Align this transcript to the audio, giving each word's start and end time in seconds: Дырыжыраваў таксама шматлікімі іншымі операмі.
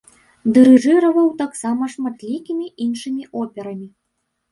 Дырыжыраваў 0.53 1.27
таксама 1.41 1.89
шматлікімі 1.95 2.65
іншымі 2.87 3.23
операмі. 3.43 3.87